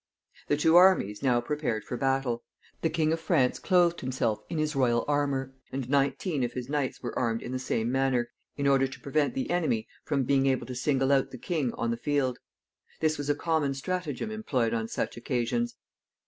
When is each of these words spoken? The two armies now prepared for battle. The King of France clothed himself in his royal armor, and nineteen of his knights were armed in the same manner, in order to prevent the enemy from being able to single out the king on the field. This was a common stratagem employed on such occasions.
The 0.47 0.57
two 0.57 0.77
armies 0.77 1.21
now 1.21 1.39
prepared 1.41 1.83
for 1.83 1.95
battle. 1.95 2.43
The 2.81 2.89
King 2.89 3.13
of 3.13 3.19
France 3.19 3.59
clothed 3.59 4.01
himself 4.01 4.39
in 4.49 4.57
his 4.57 4.75
royal 4.75 5.05
armor, 5.07 5.53
and 5.71 5.87
nineteen 5.87 6.43
of 6.43 6.53
his 6.53 6.67
knights 6.67 7.03
were 7.03 7.15
armed 7.19 7.43
in 7.43 7.51
the 7.51 7.59
same 7.59 7.91
manner, 7.91 8.31
in 8.57 8.65
order 8.65 8.87
to 8.87 8.99
prevent 8.99 9.35
the 9.35 9.51
enemy 9.51 9.87
from 10.03 10.23
being 10.23 10.47
able 10.47 10.65
to 10.65 10.73
single 10.73 11.11
out 11.11 11.29
the 11.29 11.37
king 11.37 11.71
on 11.73 11.91
the 11.91 11.97
field. 11.97 12.39
This 12.99 13.19
was 13.19 13.29
a 13.29 13.35
common 13.35 13.75
stratagem 13.75 14.31
employed 14.31 14.73
on 14.73 14.87
such 14.87 15.17
occasions. 15.17 15.75